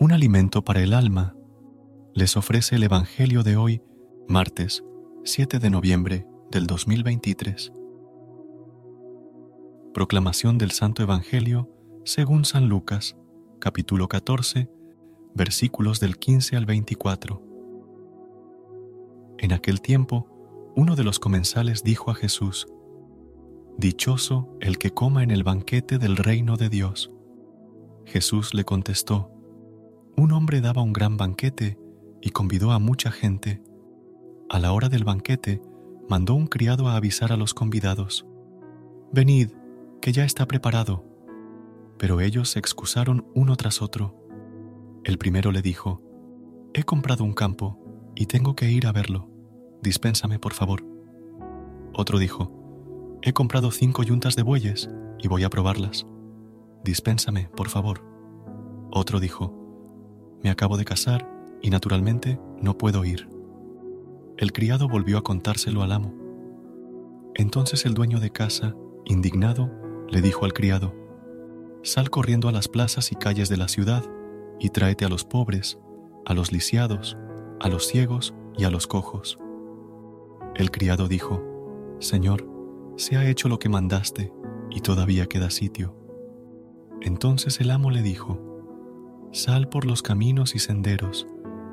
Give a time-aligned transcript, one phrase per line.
[0.00, 1.36] Un alimento para el alma,
[2.14, 3.82] les ofrece el Evangelio de hoy,
[4.28, 4.82] martes
[5.24, 7.70] 7 de noviembre del 2023.
[9.92, 11.68] Proclamación del Santo Evangelio
[12.06, 13.14] según San Lucas,
[13.58, 14.70] capítulo 14,
[15.34, 17.42] versículos del 15 al 24.
[19.36, 22.68] En aquel tiempo, uno de los comensales dijo a Jesús,
[23.76, 27.10] Dichoso el que coma en el banquete del reino de Dios.
[28.06, 29.30] Jesús le contestó,
[30.16, 31.78] un hombre daba un gran banquete
[32.20, 33.62] y convidó a mucha gente.
[34.48, 35.62] A la hora del banquete,
[36.08, 38.26] mandó un criado a avisar a los convidados,
[39.12, 39.50] Venid,
[40.00, 41.04] que ya está preparado.
[41.98, 44.16] Pero ellos se excusaron uno tras otro.
[45.02, 46.00] El primero le dijo,
[46.74, 47.78] He comprado un campo
[48.14, 49.28] y tengo que ir a verlo.
[49.82, 50.84] Dispénsame, por favor.
[51.92, 54.88] Otro dijo, He comprado cinco yuntas de bueyes
[55.18, 56.06] y voy a probarlas.
[56.84, 58.02] Dispénsame, por favor.
[58.92, 59.59] Otro dijo,
[60.42, 61.28] me acabo de casar
[61.62, 63.28] y naturalmente no puedo ir.
[64.36, 66.14] El criado volvió a contárselo al amo.
[67.34, 68.74] Entonces el dueño de casa,
[69.04, 69.70] indignado,
[70.08, 70.94] le dijo al criado,
[71.82, 74.04] Sal corriendo a las plazas y calles de la ciudad
[74.58, 75.78] y tráete a los pobres,
[76.26, 77.16] a los lisiados,
[77.60, 79.38] a los ciegos y a los cojos.
[80.54, 81.42] El criado dijo,
[82.00, 82.46] Señor,
[82.96, 84.32] se ha hecho lo que mandaste
[84.70, 85.96] y todavía queda sitio.
[87.00, 88.49] Entonces el amo le dijo,
[89.32, 91.26] Sal por los caminos y senderos,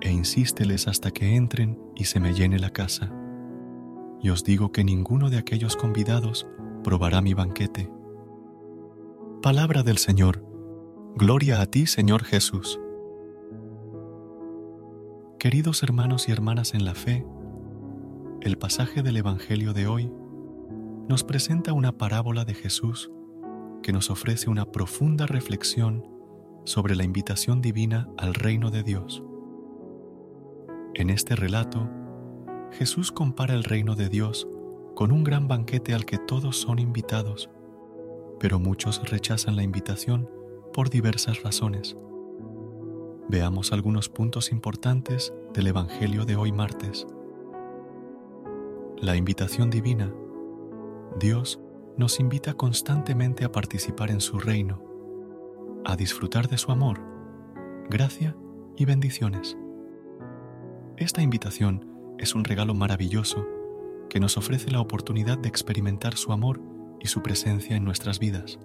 [0.00, 3.12] e insísteles hasta que entren y se me llene la casa.
[4.22, 6.46] Y os digo que ninguno de aquellos convidados
[6.82, 7.92] probará mi banquete.
[9.42, 10.42] Palabra del Señor.
[11.14, 12.80] Gloria a ti, Señor Jesús.
[15.38, 17.26] Queridos hermanos y hermanas en la fe,
[18.40, 20.10] el pasaje del Evangelio de hoy
[21.08, 23.10] nos presenta una parábola de Jesús
[23.82, 26.11] que nos ofrece una profunda reflexión
[26.64, 29.22] sobre la invitación divina al reino de Dios.
[30.94, 31.88] En este relato,
[32.72, 34.48] Jesús compara el reino de Dios
[34.94, 37.50] con un gran banquete al que todos son invitados,
[38.38, 40.28] pero muchos rechazan la invitación
[40.72, 41.96] por diversas razones.
[43.28, 47.06] Veamos algunos puntos importantes del Evangelio de hoy martes.
[48.98, 50.12] La invitación divina.
[51.18, 51.60] Dios
[51.96, 54.91] nos invita constantemente a participar en su reino
[55.84, 57.00] a disfrutar de su amor,
[57.90, 58.36] gracia
[58.76, 59.56] y bendiciones.
[60.96, 63.46] Esta invitación es un regalo maravilloso
[64.08, 66.60] que nos ofrece la oportunidad de experimentar su amor
[67.00, 68.58] y su presencia en nuestras vidas.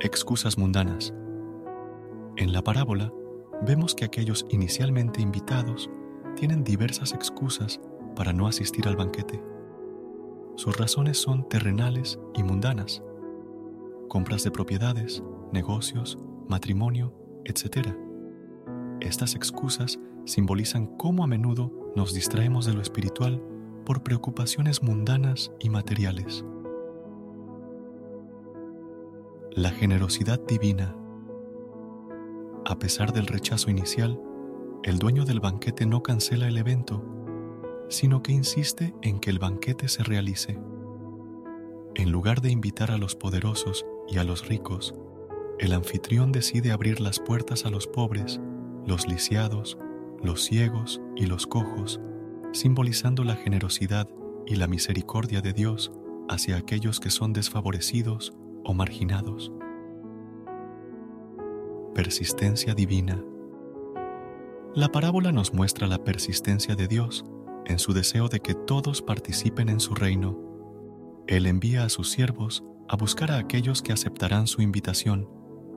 [0.00, 1.14] Excusas mundanas.
[2.36, 3.12] En la parábola
[3.62, 5.88] vemos que aquellos inicialmente invitados
[6.34, 7.80] tienen diversas excusas
[8.14, 9.42] para no asistir al banquete.
[10.56, 13.02] Sus razones son terrenales y mundanas
[14.08, 15.22] compras de propiedades,
[15.52, 16.18] negocios,
[16.48, 17.12] matrimonio,
[17.44, 17.94] etc.
[19.00, 23.42] Estas excusas simbolizan cómo a menudo nos distraemos de lo espiritual
[23.84, 26.44] por preocupaciones mundanas y materiales.
[29.52, 30.94] La generosidad divina.
[32.64, 34.20] A pesar del rechazo inicial,
[34.82, 37.02] el dueño del banquete no cancela el evento,
[37.88, 40.58] sino que insiste en que el banquete se realice.
[41.94, 44.94] En lugar de invitar a los poderosos y a los ricos,
[45.58, 48.40] el anfitrión decide abrir las puertas a los pobres,
[48.84, 49.78] los lisiados,
[50.22, 52.00] los ciegos y los cojos,
[52.52, 54.08] simbolizando la generosidad
[54.46, 55.92] y la misericordia de Dios
[56.28, 59.52] hacia aquellos que son desfavorecidos o marginados.
[61.94, 63.24] Persistencia divina.
[64.74, 67.24] La parábola nos muestra la persistencia de Dios
[67.64, 70.38] en su deseo de que todos participen en su reino.
[71.26, 75.28] Él envía a sus siervos a buscar a aquellos que aceptarán su invitación,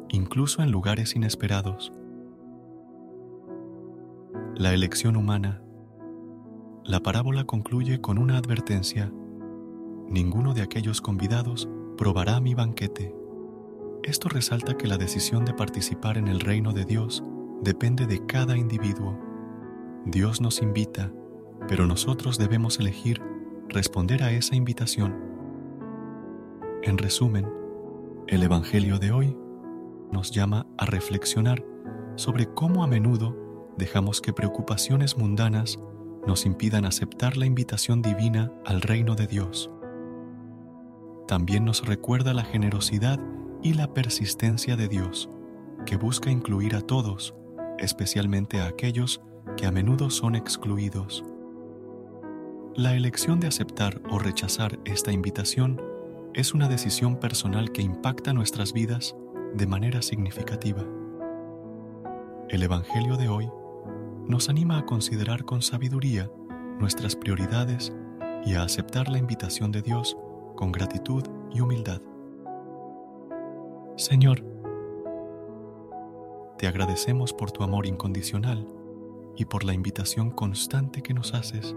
[0.10, 1.92] incluso en lugares inesperados.
[4.56, 5.62] La elección humana.
[6.84, 9.12] La parábola concluye con una advertencia.
[10.08, 13.16] Ninguno de aquellos convidados probará mi banquete.
[14.04, 17.24] Esto resalta que la decisión de participar en el reino de Dios
[17.62, 19.18] depende de cada individuo.
[20.06, 21.12] Dios nos invita,
[21.68, 23.22] pero nosotros debemos elegir
[23.68, 25.29] responder a esa invitación
[26.82, 27.46] En resumen,
[28.28, 29.36] el Evangelio de hoy
[30.14, 31.62] nos llama a reflexionar
[32.16, 33.36] sobre cómo a menudo
[33.78, 35.78] dejamos que preocupaciones mundanas
[36.26, 39.70] nos impidan aceptar la invitación divina al reino de Dios.
[41.28, 43.20] También nos recuerda la generosidad
[43.62, 45.30] y la persistencia de Dios,
[45.86, 47.36] que busca incluir a todos,
[47.78, 49.22] especialmente a aquellos
[49.58, 51.26] que a menudo son excluidos.
[52.74, 55.89] La elección de aceptar o rechazar esta invitación
[56.34, 59.16] es una decisión personal que impacta nuestras vidas
[59.56, 60.86] de manera significativa.
[62.50, 63.50] El Evangelio de hoy
[64.28, 66.32] nos anima a considerar con sabiduría
[66.80, 67.92] nuestras prioridades
[68.46, 70.18] y a aceptar la invitación de Dios
[70.56, 72.02] con gratitud y humildad.
[73.98, 74.46] Señor,
[76.58, 78.68] te agradecemos por tu amor incondicional
[79.36, 81.76] y por la invitación constante que nos haces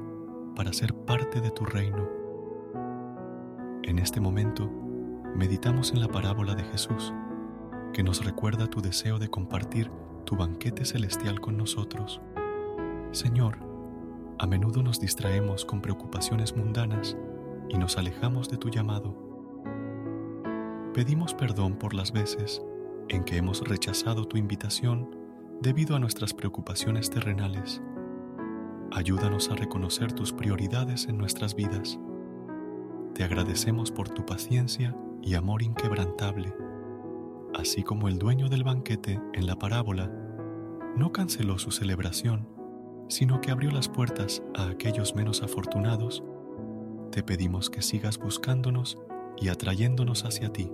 [0.55, 2.22] para ser parte de tu reino.
[3.85, 4.71] En este momento,
[5.35, 7.13] meditamos en la parábola de Jesús,
[7.93, 9.91] que nos recuerda tu deseo de compartir
[10.25, 12.21] tu banquete celestial con nosotros.
[13.11, 13.59] Señor,
[14.39, 17.17] a menudo nos distraemos con preocupaciones mundanas
[17.69, 19.17] y nos alejamos de tu llamado.
[20.95, 22.63] Pedimos perdón por las veces
[23.09, 25.11] en que hemos rechazado tu invitación
[25.61, 27.83] debido a nuestras preocupaciones terrenales.
[28.93, 31.99] Ayúdanos a reconocer tus prioridades en nuestras vidas.
[33.15, 36.55] Te agradecemos por tu paciencia y amor inquebrantable,
[37.55, 40.11] así como el dueño del banquete en la parábola
[40.97, 42.49] no canceló su celebración,
[43.09, 46.23] sino que abrió las puertas a aquellos menos afortunados,
[47.11, 48.99] te pedimos que sigas buscándonos
[49.37, 50.71] y atrayéndonos hacia ti.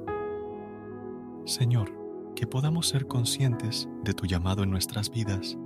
[1.45, 1.93] Señor,
[2.37, 5.59] que podamos ser conscientes de tu llamado en nuestras vidas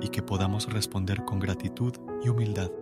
[0.00, 1.92] y que podamos responder con gratitud
[2.24, 2.72] y humildad.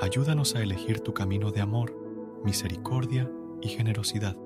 [0.00, 1.94] Ayúdanos a elegir tu camino de amor,
[2.44, 3.30] misericordia
[3.60, 4.36] y generosidad.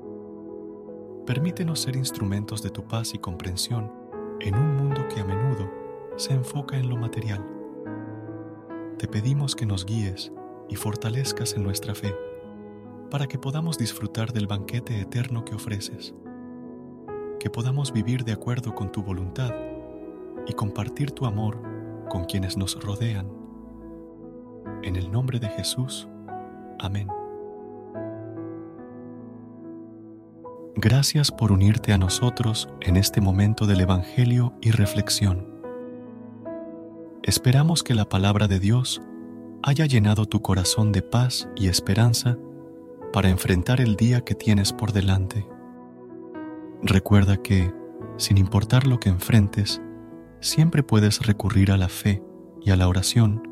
[1.26, 3.92] Permítenos ser instrumentos de tu paz y comprensión
[4.40, 5.70] en un mundo que a menudo
[6.16, 7.44] se enfoca en lo material.
[8.98, 10.32] Te pedimos que nos guíes
[10.68, 12.14] y fortalezcas en nuestra fe,
[13.10, 16.14] para que podamos disfrutar del banquete eterno que ofreces
[17.42, 19.52] que podamos vivir de acuerdo con tu voluntad
[20.46, 21.60] y compartir tu amor
[22.08, 23.41] con quienes nos rodean.
[24.82, 26.08] En el nombre de Jesús.
[26.80, 27.08] Amén.
[30.74, 35.46] Gracias por unirte a nosotros en este momento del Evangelio y reflexión.
[37.22, 39.00] Esperamos que la palabra de Dios
[39.62, 42.36] haya llenado tu corazón de paz y esperanza
[43.12, 45.46] para enfrentar el día que tienes por delante.
[46.82, 47.72] Recuerda que,
[48.16, 49.80] sin importar lo que enfrentes,
[50.40, 52.20] siempre puedes recurrir a la fe
[52.60, 53.51] y a la oración